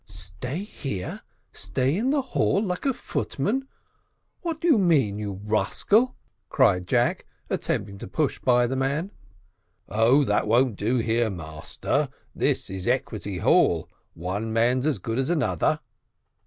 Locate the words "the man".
8.65-9.11